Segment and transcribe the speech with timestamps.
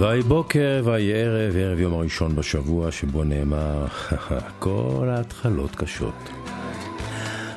[0.00, 3.86] ויהי בוקר ויהי ערב, ערב יום הראשון בשבוע שבו נאמר
[4.58, 6.30] כל ההתחלות קשות.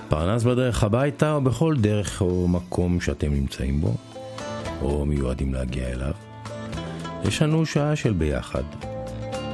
[0.10, 3.96] פרנס בדרך הביתה או בכל דרך או מקום שאתם נמצאים בו,
[4.82, 6.14] או מיועדים להגיע אליו.
[7.26, 8.64] יש לנו שעה של ביחד,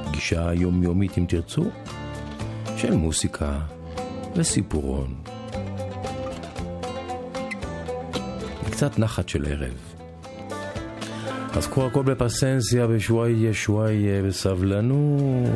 [0.06, 1.66] פגישה יומיומית אם תרצו,
[2.78, 3.60] של מוסיקה
[4.36, 5.16] וסיפורון.
[8.64, 9.99] וקצת נחת של ערב.
[11.54, 15.50] אז קחו הכל בפסנסיה, בשוואיה שוואיה, בסבלנות.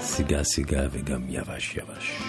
[0.00, 2.22] סיגה סיגה וגם יבש יבש.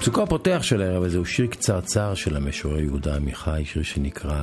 [0.00, 4.42] פסוקו הפותח של הערב הזה הוא שיר קצרצר של המשורר יהודה עמיחי, שיר שנקרא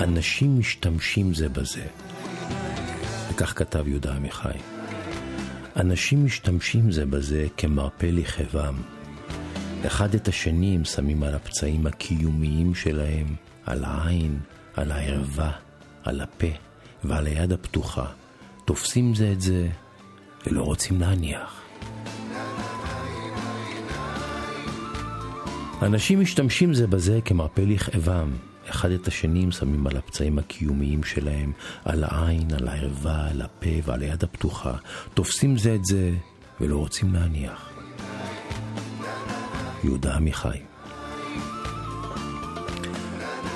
[0.00, 1.84] אנשים משתמשים זה בזה.
[3.30, 4.58] וכך כתב יהודה עמיחי.
[5.76, 8.74] אנשים משתמשים זה בזה כמרפא לכאבם.
[9.86, 13.26] אחד את השני הם שמים על הפצעים הקיומיים שלהם,
[13.66, 14.38] על העין,
[14.74, 15.52] על הערווה,
[16.04, 16.46] על הפה
[17.04, 18.06] ועל היד הפתוחה.
[18.64, 19.68] תופסים זה את זה
[20.46, 21.62] ולא רוצים להניח.
[25.82, 28.30] אנשים משתמשים זה בזה כמרפא לכאבם.
[28.70, 31.52] אחד את השני הם שמים על הפצעים הקיומיים שלהם,
[31.84, 34.74] על העין, על הערווה, על הפה ועל היד הפתוחה.
[35.14, 36.12] תופסים זה את זה
[36.60, 37.69] ולא רוצים להניח.
[39.84, 40.58] יהודה עמיחי.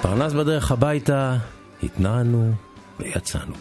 [0.03, 1.37] פרנס בדרך הביתה,
[1.83, 2.53] התנענו
[3.01, 3.55] ויצאנו.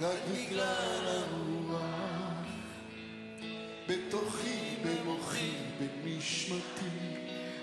[0.01, 1.83] רק בגלל הרוח
[3.89, 6.89] בתוכי, במוחי, בנשמתי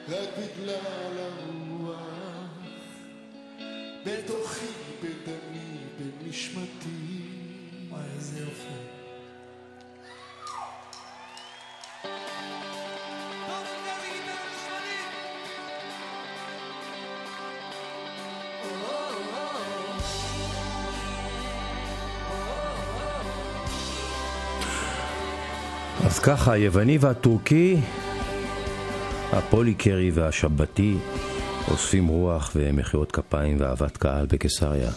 [0.08, 2.00] רק בגלל הרוח
[4.06, 4.66] בתוכי,
[5.02, 7.20] בדמי, בנשמתי.
[7.90, 8.99] וואי, איזה יופי.
[26.10, 27.76] אז ככה, היווני והטורקי,
[29.32, 30.96] הפוליקרי והשבתי,
[31.70, 34.90] אוספים רוח ומחיאות כפיים ואהבת קהל בקיסריה.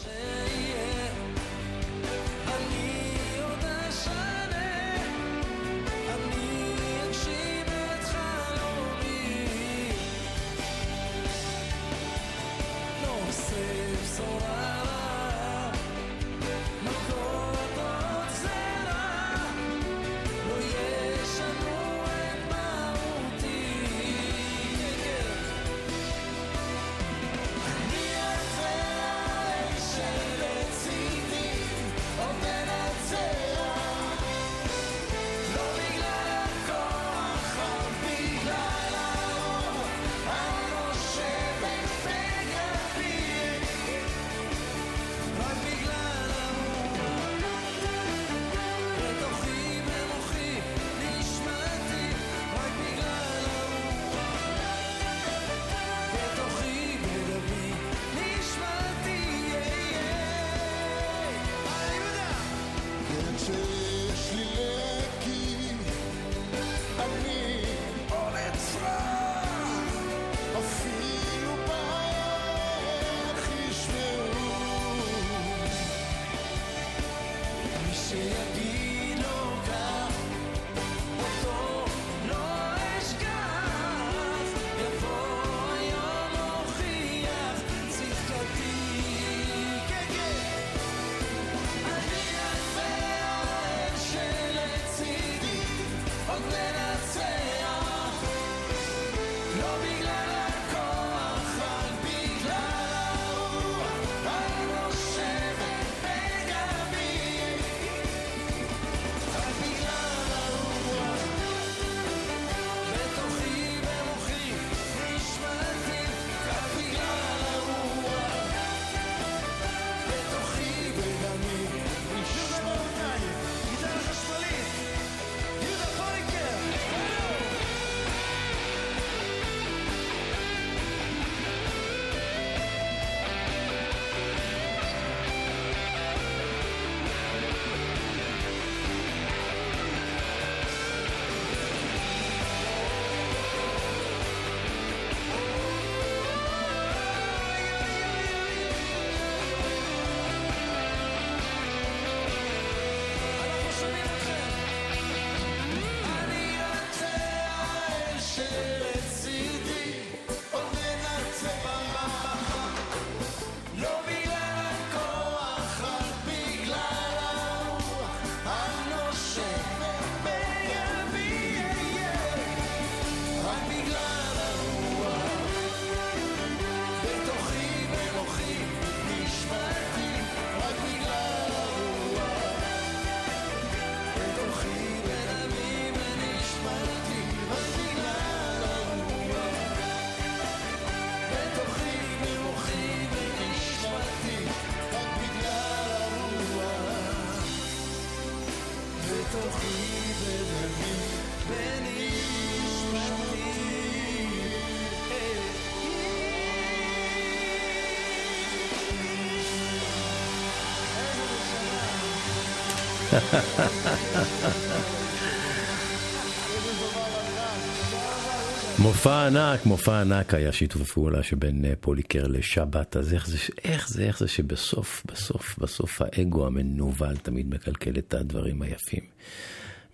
[218.80, 223.90] מופע ענק, מופע ענק היה שיתוף הפעולה שבין אה, פוליקר לשבת, אז איך זה, איך
[223.90, 229.04] זה, איך זה שבסוף, בסוף, בסוף האגו המנוול תמיד מקלקל את הדברים היפים.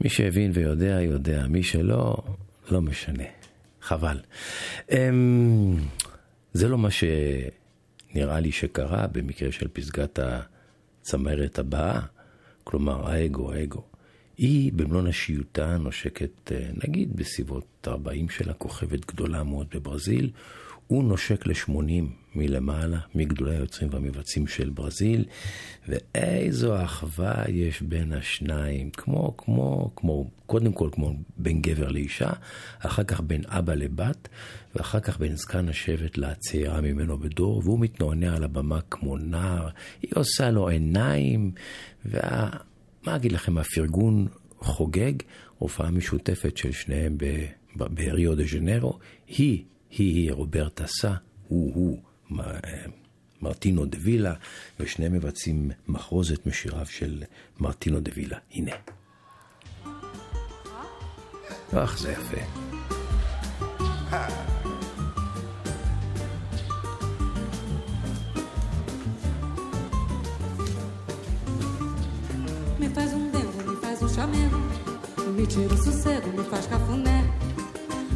[0.02, 2.18] מי שהבין ויודע, יודע, מי שלא,
[2.72, 3.24] לא משנה.
[3.82, 4.18] חבל.
[4.92, 5.76] אמ,
[6.54, 10.20] זה לא מה שנראה לי שקרה במקרה של פסגת
[11.02, 12.00] הצמרת הבאה,
[12.70, 13.82] כלומר האגו, האגו.
[14.38, 20.32] היא במלוא נשיותה נושקת, אה, נגיד, בסביבות 40 שלה, כוכבת גדולה מאוד בברזיל.
[20.88, 22.04] הוא נושק ל-80
[22.36, 25.26] מלמעלה, מגדולי היוצרים והמבצעים של ברזיל,
[25.88, 32.30] ואיזו אחווה יש בין השניים, כמו, כמו, כמו, קודם כל כמו בין גבר לאישה,
[32.80, 34.28] אחר כך בין אבא לבת,
[34.76, 39.70] ואחר כך בין זקן השבט לצעירה ממנו בדור, והוא מתנוענע על הבמה כמו נער,
[40.02, 41.52] היא עושה לו עיניים,
[42.06, 42.50] וה...
[43.04, 44.28] מה אגיד לכם, הפרגון
[44.60, 45.14] חוגג,
[45.58, 47.18] הופעה משותפת של שניהם
[47.76, 51.14] בריו דה ז'נרו, היא, היא, היא רוברטה סא,
[51.48, 52.00] הוא, הוא,
[53.42, 54.34] מרטינו דה וילה,
[54.80, 57.24] ושניהם מבצעים מחרוזת משיריו של
[57.60, 58.38] מרטינו דה וילה.
[58.52, 58.72] הנה.
[61.74, 62.42] אך, זה יפה.
[75.50, 77.26] Tira o sossego, me faz cafuné.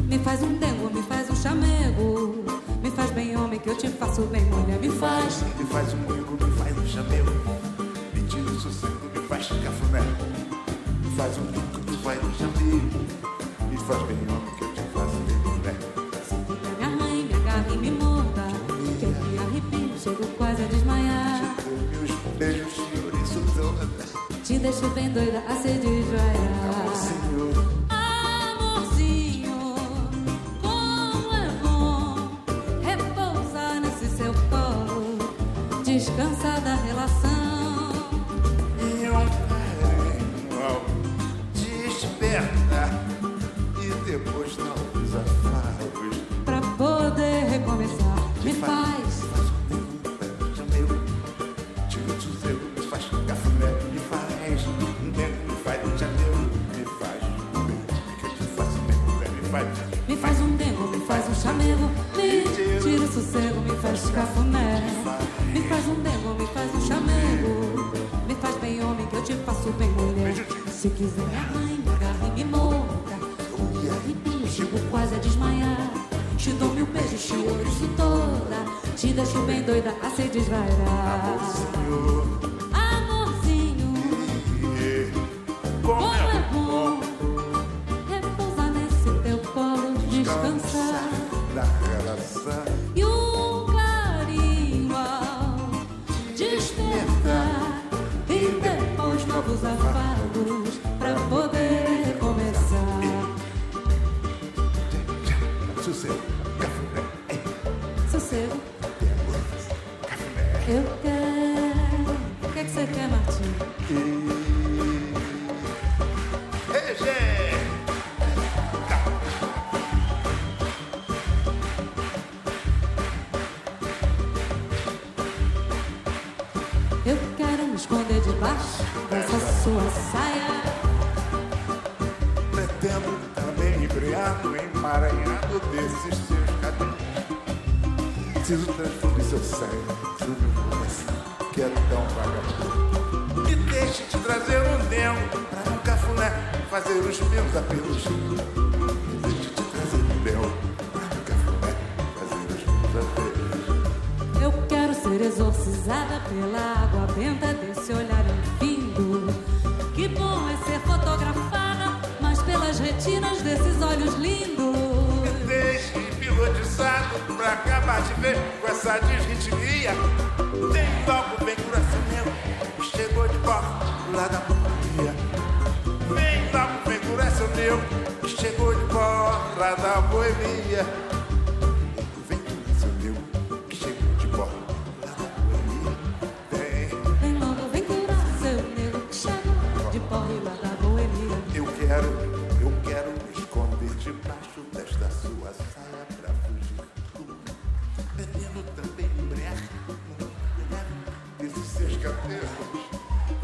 [0.06, 2.44] Me faz um dengo, me faz um chamego.
[2.80, 4.78] Me faz bem homem que eu te faço bem mulher.
[4.78, 5.42] Me faz.
[5.58, 7.32] Me faz um dengo, me faz um chamego.
[8.14, 10.00] Me tira o sossego, me faz cafuné.
[11.02, 13.04] Me faz um dengo, me faz um chamego.
[13.68, 15.76] Me faz bem homem que eu te faço bem mulher.
[16.28, 18.46] Fica me arranha, me agarra e me morda.
[19.00, 21.56] Que eu me arrepio, chego quase a desmaiar.
[21.90, 24.04] Meus beijos, senhor, isso toda.
[24.44, 25.56] Te deixo bem doida a
[71.04, 73.14] Quiser me arranha, me agarra e me morda,
[73.52, 75.90] eu me arrepio, chego quase a desmaiar.
[76.38, 78.64] Te dou mil beijos, te ouço toda,
[78.96, 81.20] te deixo bem doida a se desvairar.
[81.26, 82.53] Amorzinho,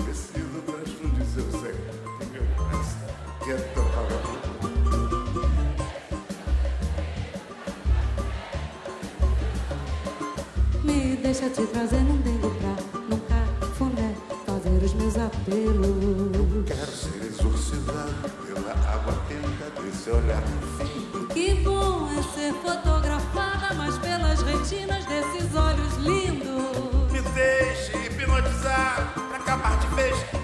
[0.04, 1.84] Preciso transfundir seu sangue.
[2.32, 3.08] Meu coração,
[3.42, 4.50] que é vagabundo.
[10.84, 12.76] Me deixa te trazer num dengo pra
[13.08, 14.14] num cafuné
[14.46, 16.66] fazer os meus apelos.
[16.66, 20.42] Quero ser exorcizado pela água tenta desse olhar
[20.78, 20.99] fino.
[30.00, 30.39] fish.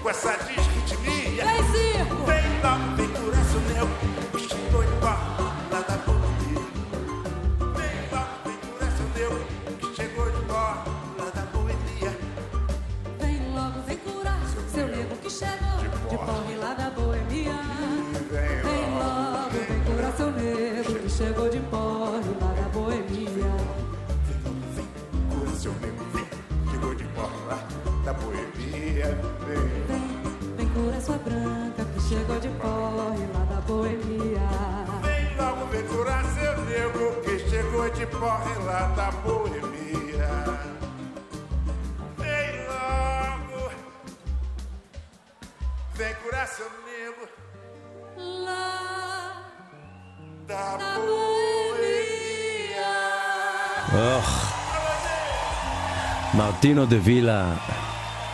[56.57, 57.55] מרטינו דה וילה,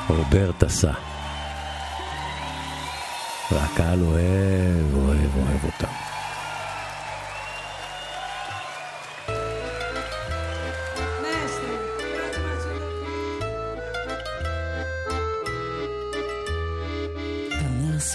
[0.10, 0.92] רוברט עשה.
[3.52, 5.94] והקהל אוהב, אוהב, אוהב אותם.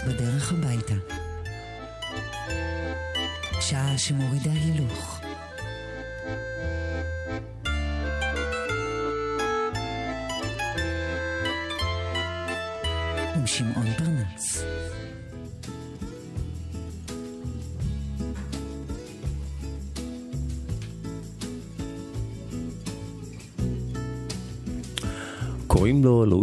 [0.06, 0.94] בדרך הביתה.
[3.60, 5.17] שעה שמורידה הילוך.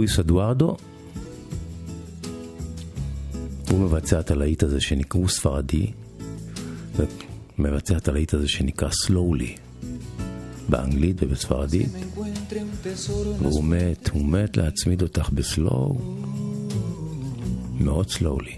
[0.06, 0.78] לואיס אדוארדו.
[3.70, 5.92] הוא מבצע את הלהיט הזה שנקרא, הוא ספרדי,
[7.60, 9.56] ומבצע את הלהיט הזה שנקרא סלואולי,
[10.70, 11.90] באנגלית ובספרדית,
[13.40, 15.98] והוא מת, הוא מת להצמיד אותך בסלואו,
[17.80, 18.56] מאוד סלואולי.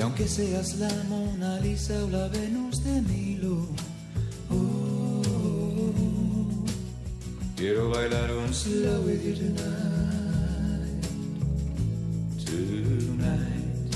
[0.00, 3.59] Y aunque seas la Mona Lisa o la Venus de Milo,
[8.12, 11.04] un slow with you tonight,
[12.44, 13.94] tonight.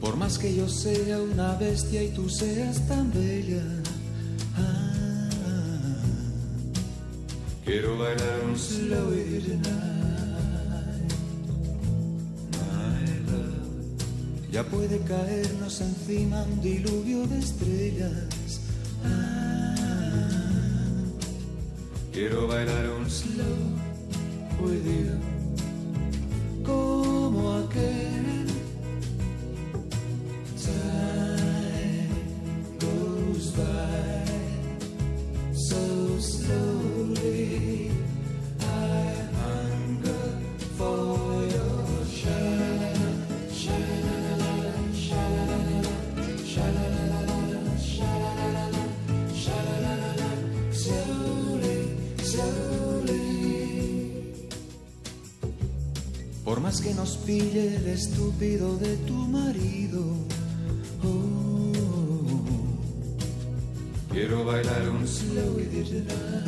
[0.00, 3.62] Por más que yo sea una bestia y tú seas tan bella,
[4.56, 5.28] ah,
[7.64, 11.12] Quiero bailar un slow with you tonight,
[12.52, 14.50] my love.
[14.50, 18.33] Ya puede caernos encima un diluvio de estrellas.
[22.14, 23.44] Quiero bailar un slow
[24.60, 25.23] with you,
[56.74, 60.02] más que nos pille el estúpido de tu marido,
[61.04, 61.72] oh,
[64.10, 66.44] Quiero bailar un slow with you tonight,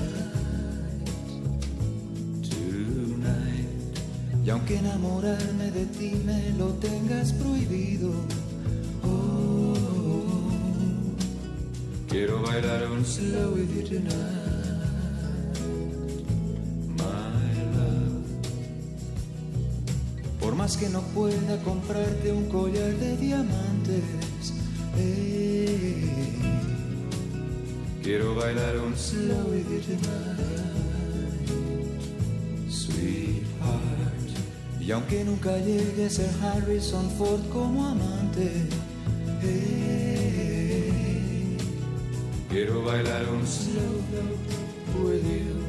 [2.43, 3.69] tonight.
[4.45, 8.11] Y aunque enamorarme de ti me lo tengas prohibido,
[9.05, 9.75] oh,
[12.09, 14.36] quiero bailar un slow with you tonight,
[20.79, 24.03] Que no pueda comprarte un collar de diamantes,
[24.99, 26.07] eh,
[28.03, 31.49] quiero bailar un slow you tonight,
[32.69, 34.29] sweetheart.
[34.79, 38.69] Y aunque nunca llegue a ser Harrison Ford como amante,
[39.43, 40.93] eh,
[42.51, 44.03] quiero bailar un slow
[45.03, 45.66] with you,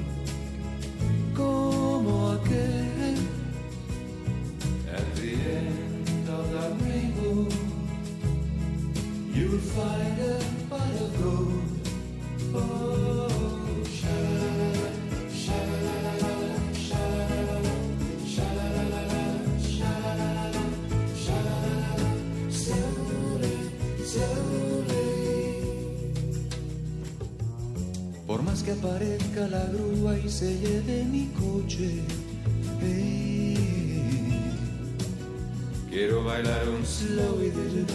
[36.37, 37.87] quiero bailar un slow tonight,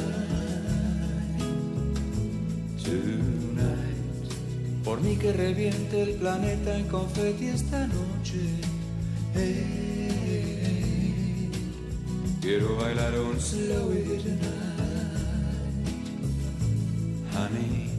[2.82, 4.34] tonight.
[4.84, 8.40] Por mí que reviente el planeta en confeti esta noche,
[9.36, 10.40] eh,
[12.40, 14.42] quiero bailar un slow tonight,
[17.36, 17.90] honey.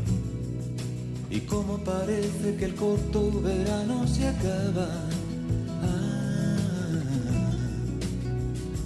[1.29, 5.10] Y como parece que el corto verano se acaba,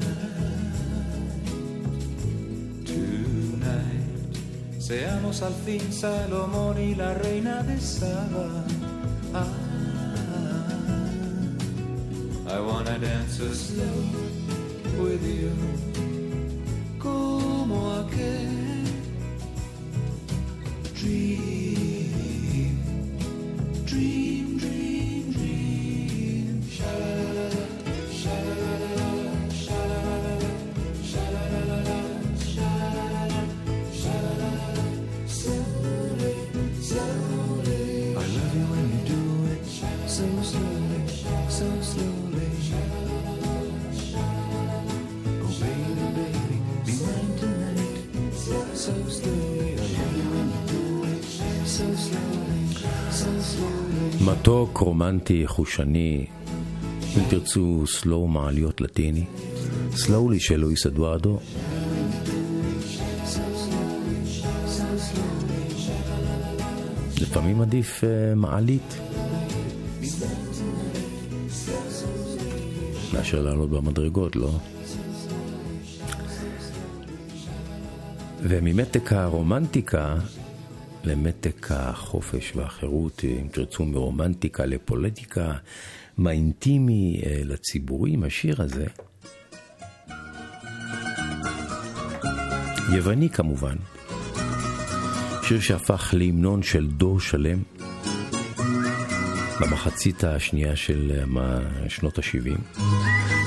[2.84, 4.36] tonight.
[4.78, 8.64] Seamos al fin Salomón y la reina de Saba.
[9.32, 9.46] Ah,
[12.48, 14.02] I wanna dance a slow
[14.98, 15.52] with you,
[55.02, 56.26] רומנטי, חושני,
[57.16, 59.24] אם תרצו סלואו מעליות לטיני,
[59.96, 61.38] סלואולי של לואיס אדוארדו,
[67.20, 68.98] לפעמים עדיף אה, מעלית.
[73.12, 74.50] מאשר לעלות במדרגות, לא?
[78.42, 80.16] וממתק הרומנטיקה
[81.04, 85.52] למתק החופש והחירות, אם תרצו, מרומנטיקה לפוליטיקה,
[86.18, 88.86] מהאינטימי אה, לציבורי, עם השיר הזה.
[92.94, 93.76] יווני כמובן,
[95.42, 97.62] שיר שהפך להמנון של דור שלם
[99.60, 102.80] במחצית השנייה של אה, מה- שנות ה-70.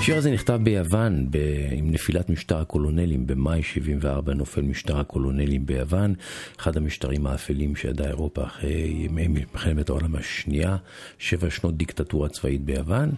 [0.06, 1.38] השיר הזה נכתב ביוון ב...
[1.72, 3.28] עם נפילת משטר הקולונלים.
[3.28, 6.14] במאי 74 נופל משטר הקולונלים ביוון,
[6.60, 10.78] אחד המשטרים האפלים שידעה אירופה אחרי ימי מלחמת העולם השנייה,
[11.20, 13.12] שבע שנות דיקטטורה צבאית ביוון.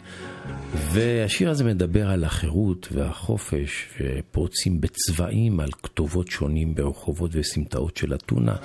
[0.74, 8.56] והשיר הזה מדבר על החירות והחופש, שפורצים בצבעים על כתובות שונים ברחובות וסמטאות של אתונה.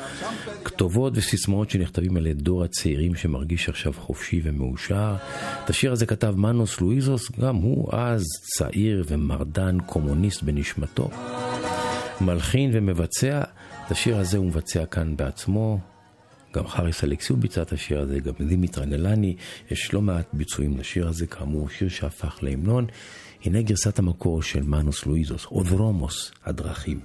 [0.64, 5.14] כתובות וסיסמאות שנכתבים על ידי דור הצעירים שמרגיש עכשיו חופשי ומאושר.
[5.64, 8.11] את השיר הזה כתב מנוס לואיזוס, גם הוא אז
[8.58, 11.10] צעיר ומרדן קומוניסט בנשמתו.
[12.20, 13.42] מלחין ומבצע,
[13.86, 15.78] את השיר הזה הוא מבצע כאן בעצמו.
[16.54, 19.36] גם חריס אלכסיו ביצע את השיר הזה, גם דימיטרה גלני,
[19.70, 22.86] יש לא מעט ביצועים לשיר הזה, כאמור שיר שהפך להמנון.
[23.44, 27.00] הנה גרסת המקור של מנוס לואיזוס, אודרומוס, הדרכים.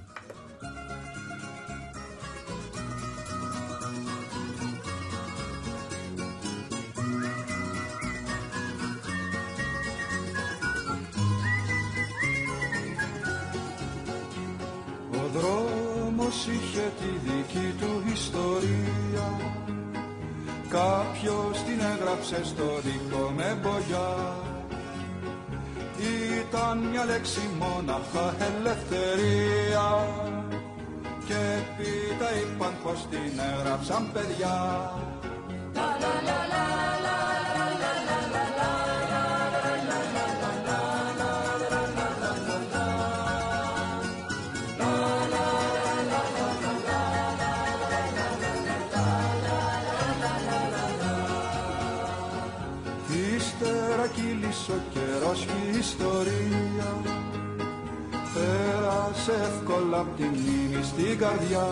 [59.98, 61.66] Απ' τη μνήμη στην καρδιά.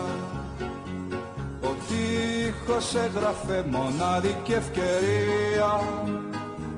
[1.61, 5.71] Ο τείχος έγραφε μονάδικη ευκαιρία.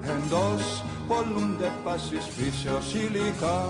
[0.02, 3.66] Εντός πολλούνται πάσης φύσεως υλικά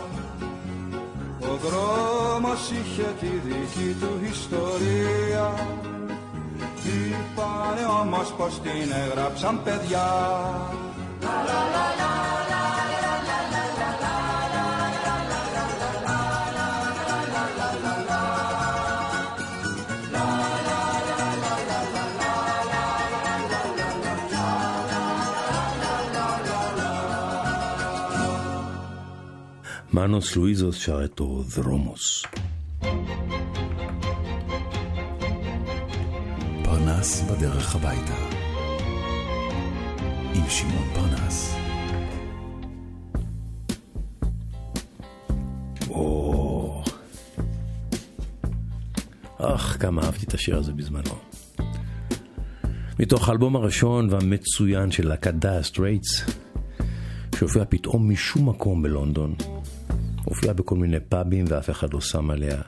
[1.42, 5.54] Ο δρόμος είχε τη δική του ιστορία.
[6.84, 10.08] Είπανε όμως πως την έγραψαν παιδιά.
[30.72, 32.24] שר איתו דרומוס.
[36.64, 38.16] פרנס בדרך הביתה.
[40.34, 41.56] עם שמעון פרנס.
[45.90, 46.84] או...
[49.38, 51.16] אך, כמה אהבתי את השיר הזה בזמנו.
[53.00, 56.24] מתוך האלבום הראשון והמצוין של להקת דייר סטרייטס,
[57.36, 59.36] שהופיע פתאום משום מקום בלונדון.
[60.24, 62.62] הופיעה בכל מיני פאבים ואף אחד לא שם עליה.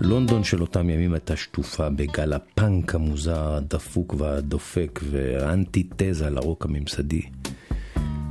[0.00, 7.22] לונדון של אותם ימים הייתה שטופה בגל הפאנק המוזר, הדפוק והדופק והאנטיתזה לרוק הממסדי.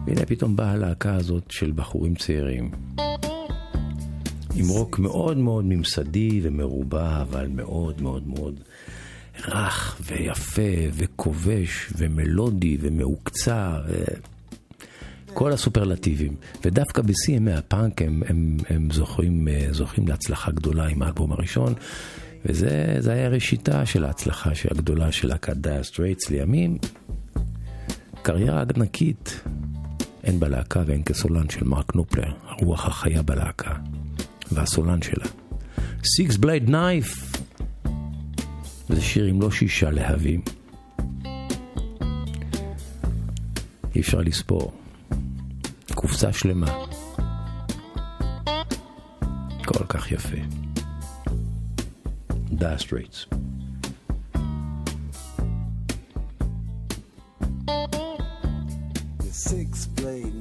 [0.06, 2.71] והנה פתאום באה הלהקה הזאת של בחורים צעירים.
[4.56, 8.60] עם רוק מאוד מאוד ממסדי ומרובע, אבל מאוד מאוד מאוד
[9.47, 10.62] רך ויפה
[10.93, 13.79] וכובש ומלודי ומהוקצע.
[13.88, 14.04] ו...
[15.33, 16.35] כל הסופרלטיבים.
[16.65, 21.73] ודווקא בשיא ימי הפאנק הם, הם, הם זוכים, זוכים להצלחה גדולה עם האלבום הראשון,
[22.45, 26.77] וזה היה ראשיתה של ההצלחה הגדולה של להקת דייר סטרייטס לימים.
[28.21, 29.41] קריירה ענקית,
[30.23, 33.73] הן בלהקה והן כסולו של מרק נופלר, הרוח החיה בלהקה,
[34.51, 35.25] והסולן שלה.
[36.01, 37.37] Six Blade Knife,
[38.89, 40.41] זה שיר עם לא שישה להבים.
[43.95, 44.82] אי אפשר לספור.
[45.93, 46.86] קופסה שלמה.
[49.65, 50.38] כל כך יפה.
[52.29, 53.25] דייר סטרייטס.
[59.47, 60.32] Six blade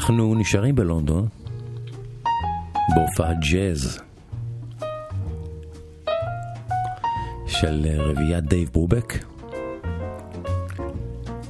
[0.00, 1.28] אנחנו נשארים בלונדון
[2.94, 3.98] בהופעת ג'אז
[7.46, 9.24] של רביעיית דייב ברובק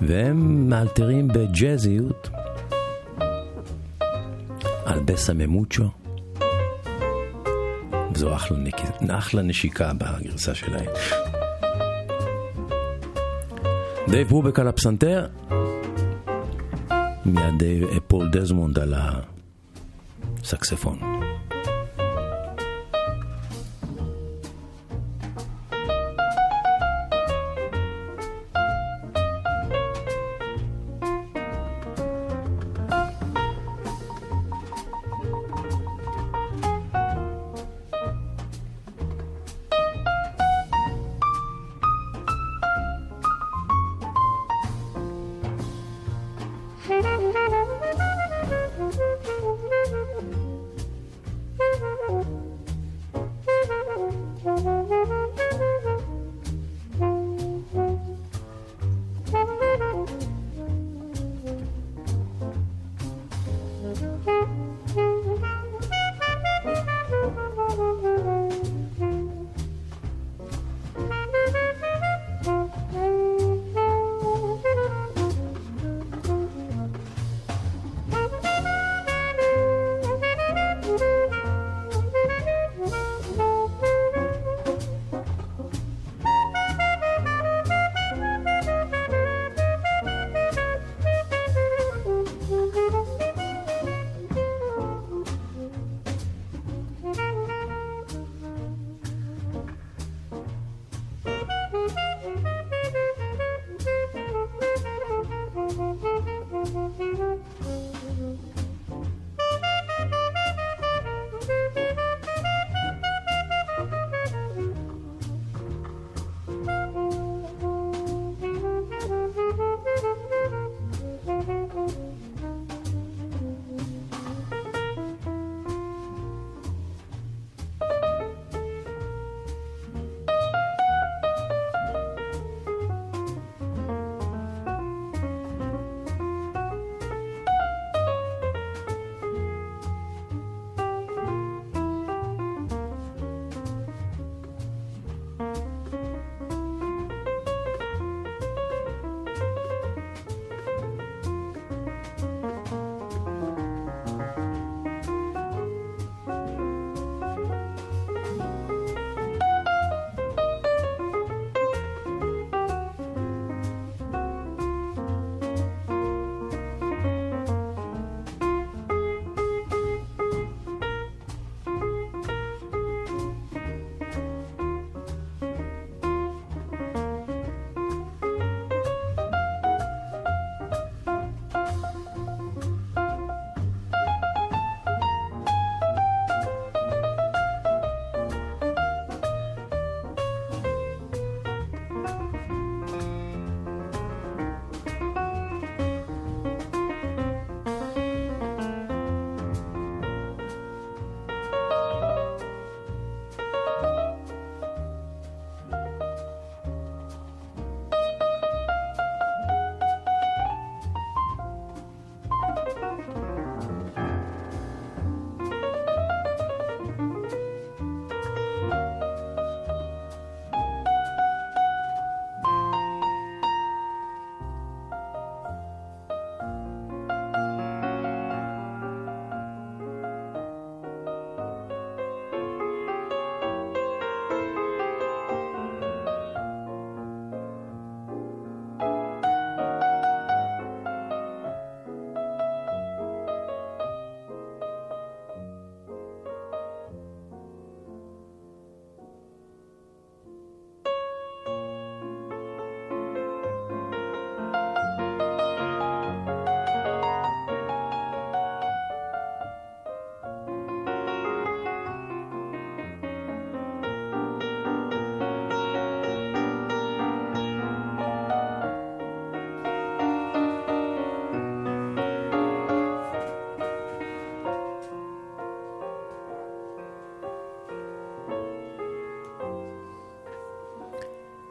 [0.02, 2.28] והם מאלתרים בג'אזיות
[4.84, 5.84] על בסה ממוצ'ו
[8.14, 8.80] וזו אחלה, נק...
[9.10, 10.90] אחלה נשיקה בגרסה שלהם.
[14.08, 15.26] דייב ברובק על הפסנתר
[17.24, 19.24] Miade et Paul Desmond à la
[20.42, 20.98] saxophone.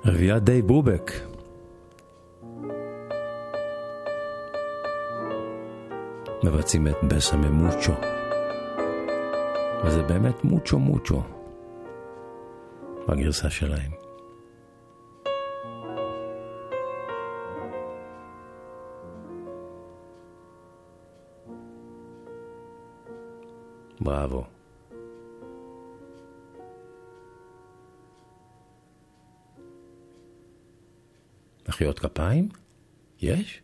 [0.09, 1.11] רביעיית די ברובק.
[6.43, 7.93] מבצעים את בסמי מוצ'ו.
[9.83, 11.21] וזה באמת מוצ'ו מוצ'ו
[13.07, 13.91] בגרסה שלהם.
[24.01, 24.58] בראבו.
[31.79, 32.49] מחיאות כפיים?
[33.21, 33.61] יש?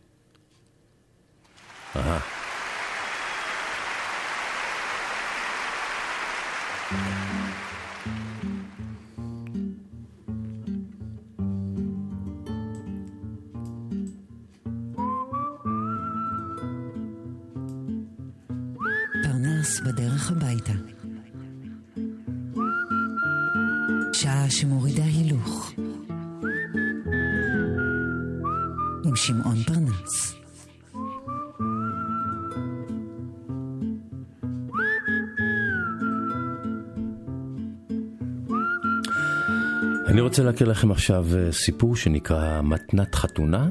[40.16, 43.68] אני רוצה להקריא לכם עכשיו אה, סיפור שנקרא מתנת חתונה,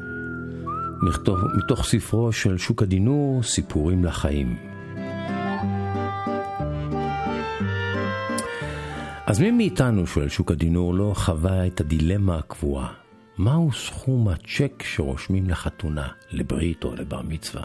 [1.01, 4.57] מתוך, מתוך ספרו של שוק הדינור, סיפורים לחיים.
[9.25, 12.93] אז מי מאיתנו, שואל שוק הדינור, לא חווה את הדילמה הקבועה?
[13.37, 17.63] מהו סכום הצ'ק שרושמים לחתונה, לברית או לבר מצווה?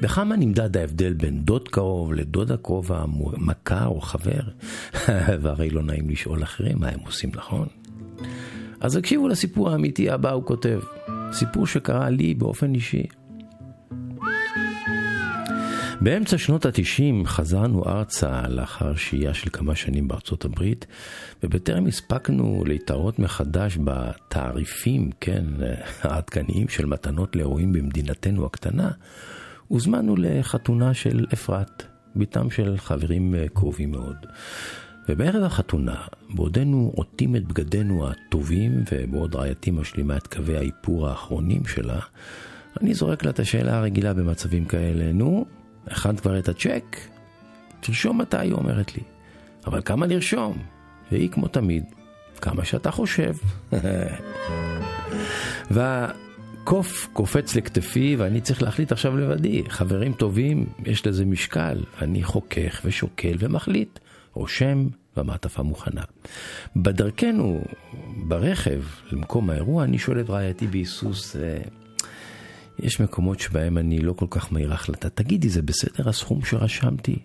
[0.00, 4.42] בכמה נמדד ההבדל בין דוד קרוב לדוד הקרוב המכר או חבר?
[5.42, 7.68] והרי לא נעים לשאול אחרים מה הם עושים, נכון?
[8.82, 10.80] אז הקשיבו לסיפור האמיתי הבא, הוא כותב.
[11.32, 13.02] סיפור שקרה לי באופן אישי.
[16.00, 20.86] באמצע שנות התשעים חזרנו ארצה לאחר שהייה של כמה שנים בארצות הברית,
[21.42, 25.44] ובטרם הספקנו להתערות מחדש בתעריפים, כן,
[26.02, 28.90] העדכניים של מתנות לאירועים במדינתנו הקטנה,
[29.68, 31.82] הוזמנו לחתונה של אפרת,
[32.16, 34.16] בתם של חברים קרובים מאוד.
[35.08, 35.96] ובערב החתונה,
[36.30, 42.00] בעודנו עוטים את בגדינו הטובים, ובעוד רעייתי משלימה את קווי האיפור האחרונים שלה,
[42.80, 45.46] אני זורק לה את השאלה הרגילה במצבים כאלה, נו,
[45.86, 46.96] הכנת כבר את הצ'ק?
[47.80, 49.02] תרשום מתי, היא אומרת לי.
[49.66, 50.58] אבל כמה לרשום?
[51.12, 51.84] והיא כמו תמיד,
[52.40, 53.34] כמה שאתה חושב.
[55.70, 59.62] והקוף קופץ לכתפי ואני צריך להחליט עכשיו לבדי.
[59.68, 61.84] חברים טובים, יש לזה משקל.
[62.02, 63.98] אני חוכך ושוקל ומחליט.
[64.34, 66.02] רושם והמעטפה מוכנה.
[66.76, 67.64] בדרכנו,
[68.16, 71.58] ברכב, למקום האירוע, אני שואל את רעייתי בהיסוס, אה,
[72.78, 75.08] יש מקומות שבהם אני לא כל כך מהיר החלטה.
[75.08, 77.18] תגידי, זה בסדר הסכום שרשמתי?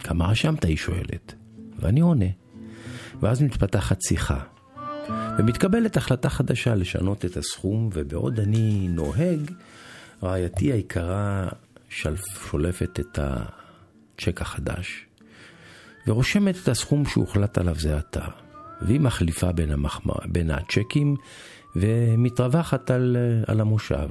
[0.00, 0.64] כמה רשמת?
[0.64, 1.34] היא שואלת.
[1.78, 2.26] ואני עונה.
[3.20, 4.40] ואז מתפתחת שיחה.
[5.38, 9.50] ומתקבלת החלטה חדשה לשנות את הסכום, ובעוד אני נוהג,
[10.22, 11.48] רעייתי היקרה
[11.88, 15.06] שולפת את הצ'ק החדש,
[16.06, 18.24] ורושמת את הסכום שהוחלט עליו זה עתה.
[18.82, 20.10] והיא מחליפה בין, המחמ...
[20.24, 21.16] בין הצ'קים
[21.76, 24.08] ומתרווחת על, על המושב.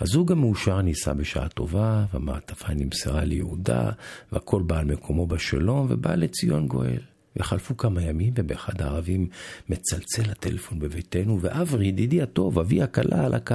[0.00, 3.90] הזוג המאושר נישא בשעה טובה, והמעטפה נמסרה ליהודה,
[4.32, 7.00] והכל בא על מקומו בשלום, ובא לציון גואל.
[7.36, 9.28] וחלפו כמה ימים, ובאחד הערבים
[9.68, 13.54] מצלצל הטלפון בביתנו, ואברי, ידידי הטוב, אבי הכלה על הקו.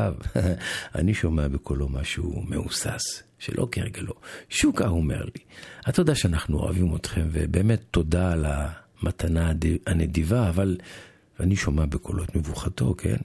[0.95, 4.13] אני שומע בקולו משהו מהוסס, שלא כהרגלו.
[4.49, 5.43] שוקה, אומר לי,
[5.89, 9.51] אתה יודע שאנחנו אוהבים אתכם, ובאמת תודה על המתנה
[9.87, 10.77] הנדיבה, אבל...
[11.39, 13.17] ואני שומע בקולו את מבוכתו, כן?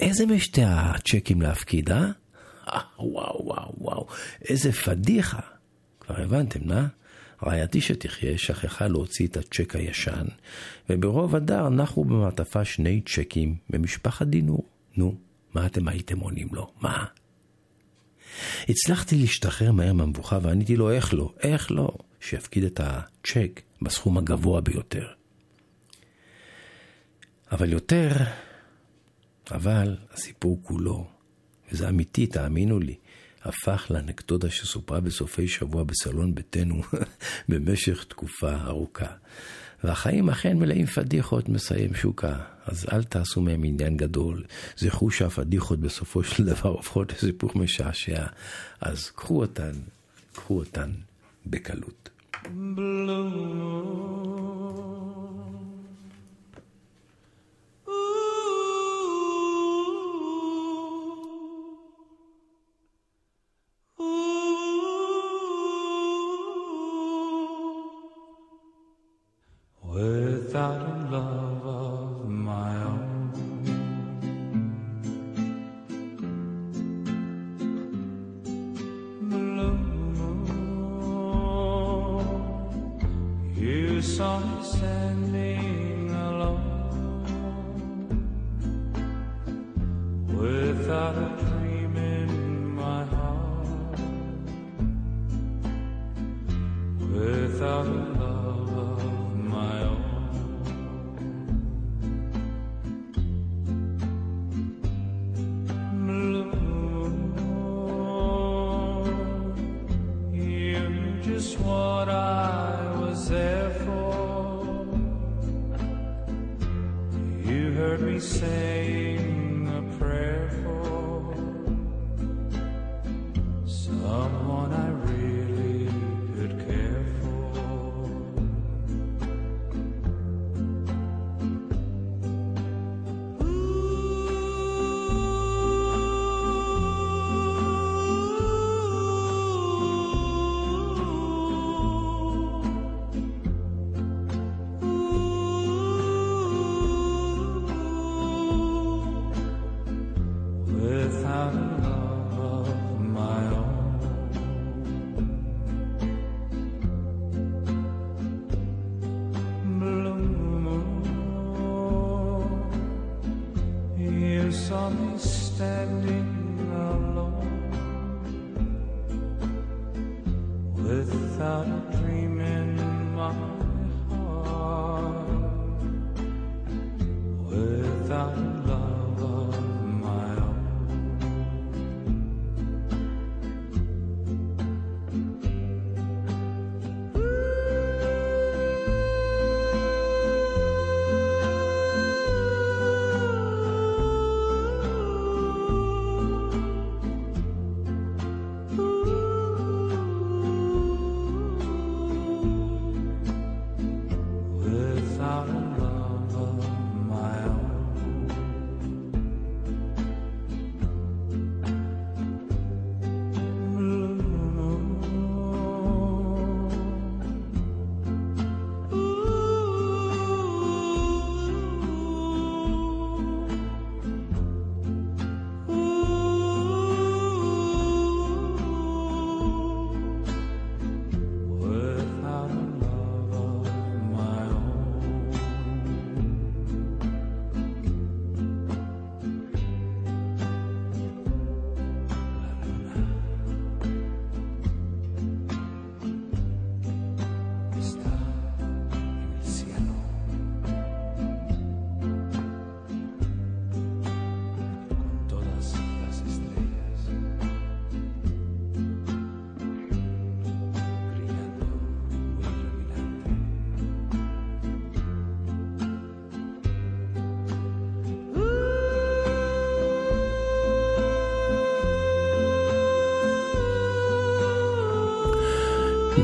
[0.00, 2.10] איזה משתי הצ'קים להפקיד, אה?
[2.98, 4.06] וואו, וואו, וואו,
[4.48, 5.40] איזה פדיחה.
[6.00, 6.86] כבר הבנתם, אה?
[7.42, 10.26] רעייתי שתחיה שכחה להוציא את הצ'ק הישן,
[10.90, 14.64] וברוב הדר נחו במעטפה שני צ'קים ממשפחת דינור.
[14.96, 15.14] נו,
[15.54, 16.72] מה אתם הייתם עונים לו?
[16.80, 17.04] מה?
[18.68, 21.32] הצלחתי להשתחרר מהר מהמבוכה ועניתי לו, איך לא?
[21.42, 21.90] איך לא?
[22.20, 25.06] שיפקיד את הצ'ק בסכום הגבוה ביותר.
[27.52, 28.10] אבל יותר,
[29.50, 31.06] אבל הסיפור כולו,
[31.72, 32.94] וזה אמיתי, תאמינו לי,
[33.42, 36.82] הפך לאנקדוטה שסופרה בסופי שבוע בסלון ביתנו
[37.48, 39.06] במשך תקופה ארוכה.
[39.84, 42.38] והחיים אכן מלאים פדיחות, מסיים שוקה,
[42.70, 44.44] אז אל תעשו מהם עניין גדול.
[44.76, 48.26] זכרו שהפדיחות בסופו של דבר הופכות לסיפור משעשע,
[48.80, 49.72] אז קחו אותן,
[50.32, 50.90] קחו אותן
[51.46, 52.08] בקלות.
[52.44, 52.50] Without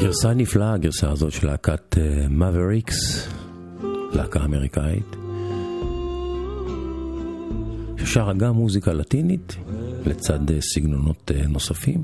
[0.00, 1.96] גרסה נפלאה, הגרסה הזאת של להקת
[2.30, 3.28] מאבריקס,
[4.12, 5.16] להקה אמריקאית,
[7.96, 9.56] ששרה גם מוזיקה לטינית,
[10.06, 12.02] לצד אה, סגנונות אה, נוספים.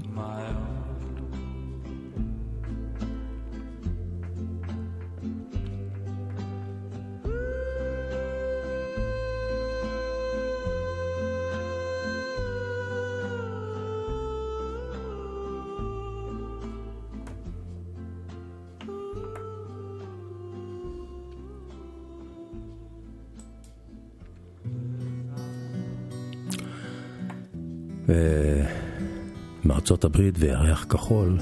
[30.03, 31.39] בארצות הברית וירח כחול.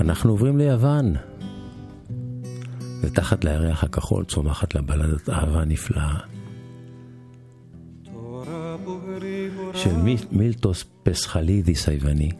[0.00, 1.14] אנחנו עוברים ליוון,
[3.00, 6.18] ותחת לירח הכחול צומחת לה בלדת אהבה נפלאה.
[9.74, 9.90] של
[10.32, 12.30] מילטוס פסחלידיס היווני,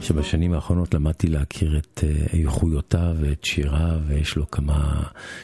[0.00, 5.02] שבשנים האחרונות למדתי להכיר את אה, איכויותיו ואת שיריו, ויש לו כמה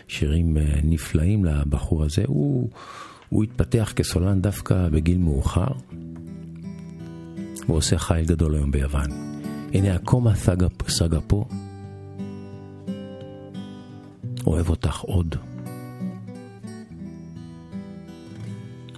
[0.09, 2.23] שירים אה, נפלאים לבחור הזה.
[2.27, 2.71] הוא...
[3.32, 5.68] הוא התפתח כסולן דווקא בגיל מאוחר.
[7.68, 9.10] הוא עושה חייל גדול היום ביוון.
[9.74, 11.46] הנה הקומה סגה, סגה פה.
[14.48, 15.36] אוהב אותך עוד.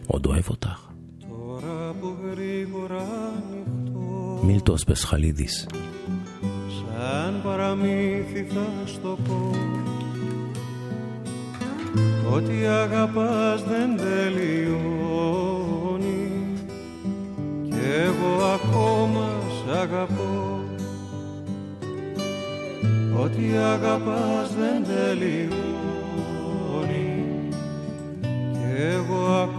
[0.07, 0.89] עוד אוהב אותך.
[1.30, 3.05] Τώρα που γρήγορα
[3.84, 5.68] νυχτώ מילטוס פסחלידיס.
[6.78, 9.51] Σαν παραμύθι θα στο πω
[12.32, 14.72] Ότι αγαπάς δεν τελειώνει.
[17.68, 20.61] Κι εγώ ακόμα σ' αγαπώ.
[23.22, 25.49] Ό,τι αγαπάς δεν τελειώνει.
[28.53, 29.53] Κι εγώ ακόμα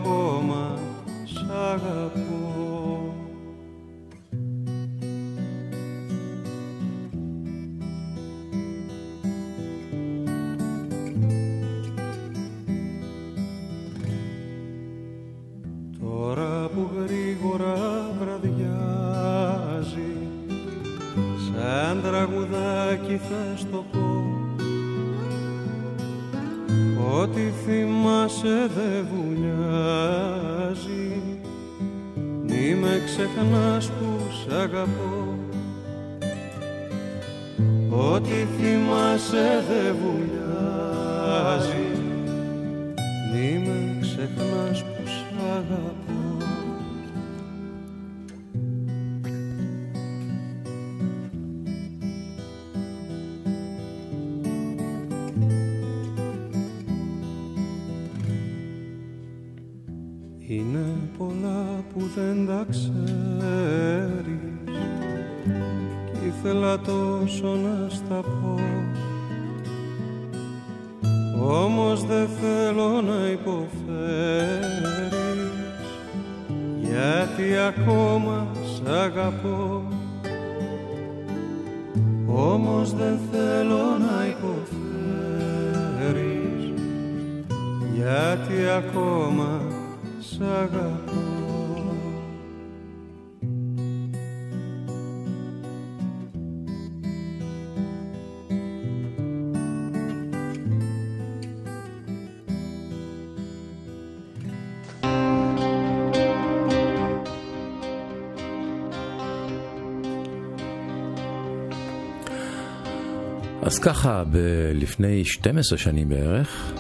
[113.86, 116.74] ככה, ב- לפני 12 שנים בערך,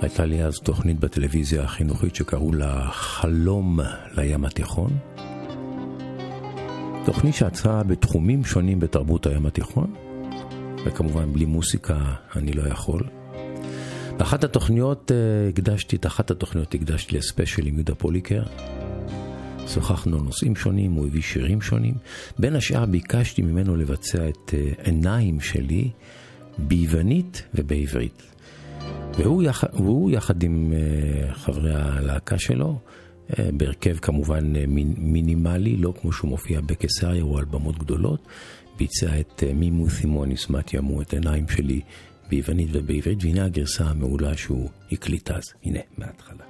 [0.00, 3.80] הייתה לי אז תוכנית בטלוויזיה החינוכית שקראו לה חלום
[4.16, 4.90] לים התיכון.
[7.04, 9.94] תוכנית שעצרה בתחומים שונים בתרבות הים התיכון,
[10.86, 11.98] וכמובן בלי מוסיקה
[12.36, 13.02] אני לא יכול.
[14.18, 18.42] באחת התוכניות אה, הקדשתי, את אחת התוכניות הקדשתי לספיישל עם יהודה פוליקר.
[19.66, 21.94] שוחחנו על נושאים שונים, הוא הביא שירים שונים.
[22.38, 25.90] בין השאר ביקשתי ממנו לבצע את אה, עיניים שלי
[26.58, 28.22] ביוונית ובעברית.
[29.18, 32.78] והוא יחד, והוא יחד עם אה, חברי הלהקה שלו,
[33.38, 38.26] אה, בהרכב כמובן מיני- מינימלי, לא כמו שהוא מופיע בקיסריה או על במות גדולות,
[38.78, 41.80] ביצע את אה, מימו תימוניס מתימו, את עיניים שלי
[42.28, 45.42] ביוונית ובעברית, והנה הגרסה המעולה שהוא הקליט אז.
[45.64, 46.45] הנה, מההתחלה.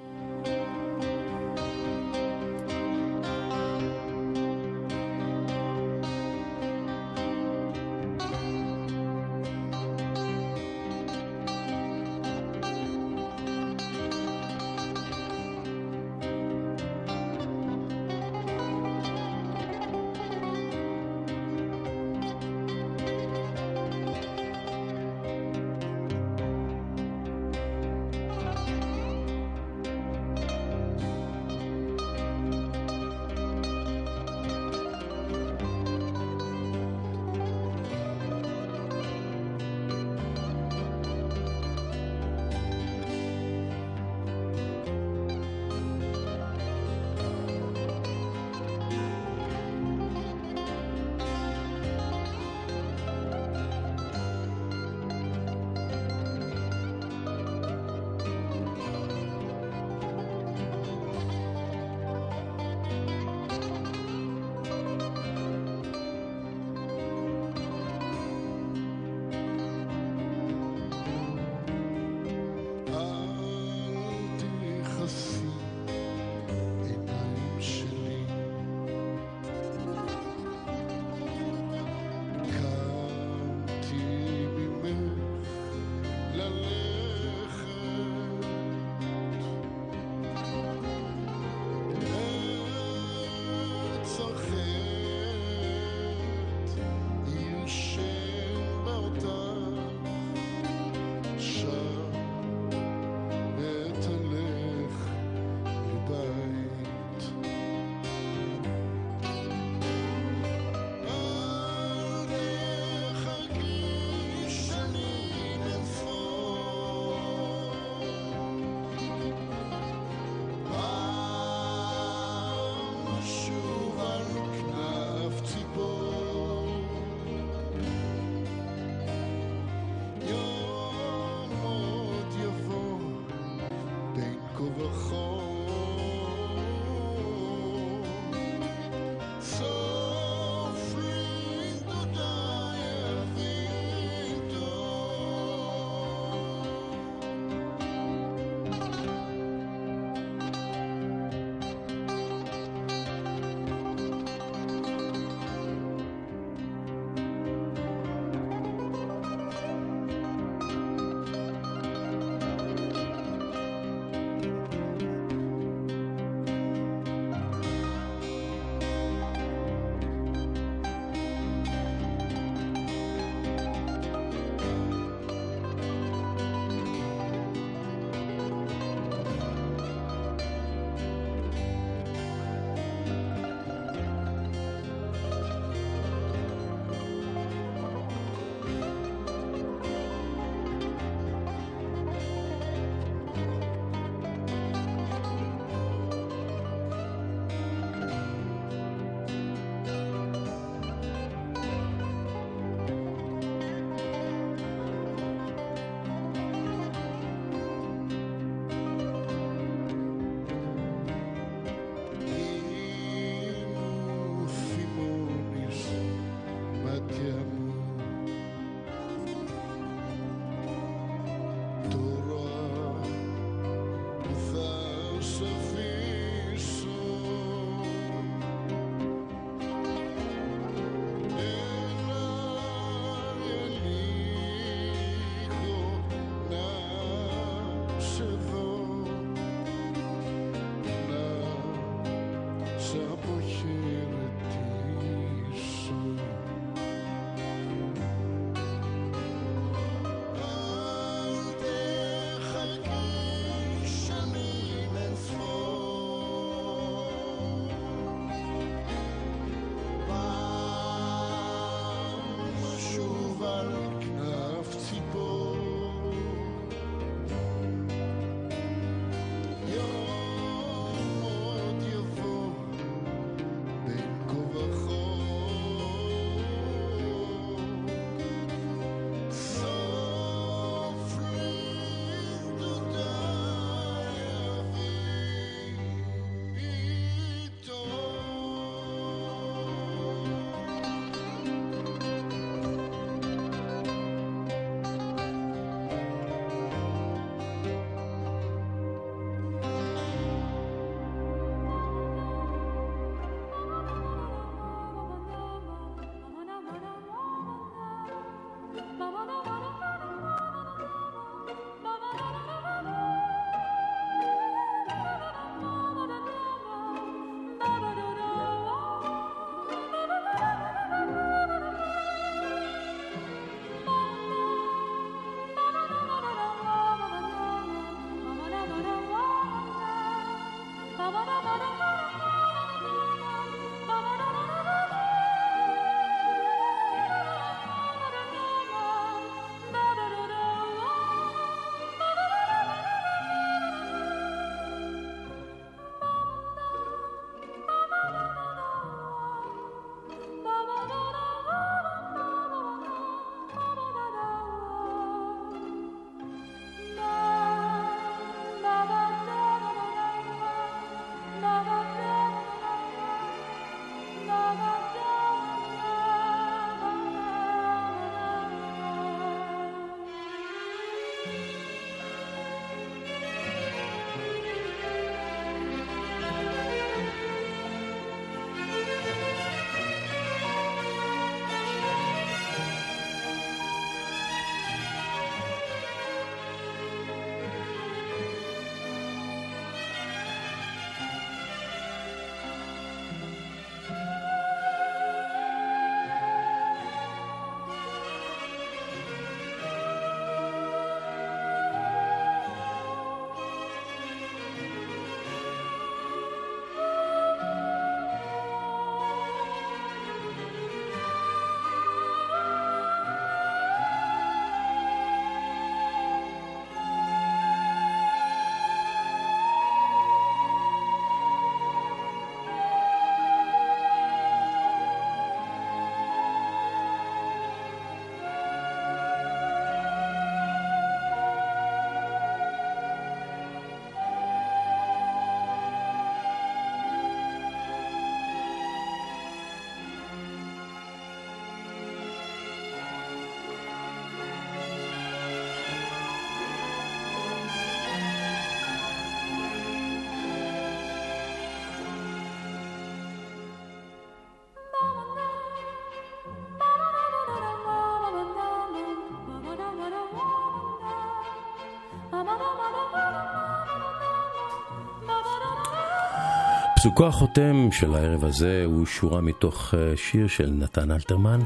[466.87, 471.41] פסוקו החותם של הערב הזה הוא שורה מתוך אה, שיר של נתן אלתרמן.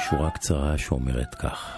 [0.00, 1.76] שורה קצרה שאומרת כך: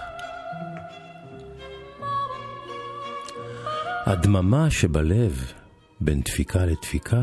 [4.07, 5.53] הדממה שבלב
[6.01, 7.21] בין דפיקה לדפיקה,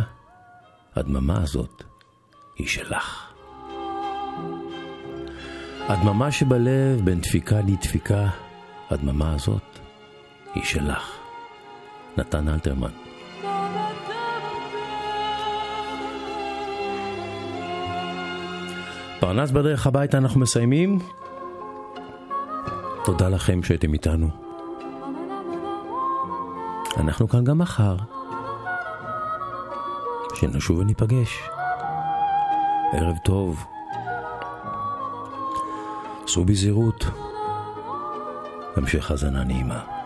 [0.95, 1.83] הדממה הזאת
[2.55, 3.31] היא שלך.
[5.87, 8.29] הדממה שבלב בין דפיקה לדפיקה,
[8.89, 9.79] הדממה הזאת
[10.55, 11.17] היא שלך.
[12.17, 13.08] נתן אלתרמן.
[19.19, 20.99] פרנס בדרך הביתה אנחנו מסיימים.
[23.05, 24.29] תודה לכם שהייתם איתנו.
[26.97, 27.95] אנחנו כאן גם מחר.
[30.35, 31.41] שנשוב וניפגש.
[32.93, 33.65] ערב טוב.
[36.27, 37.05] סעו בזהירות.
[38.75, 39.98] המשך האזנה נעימה.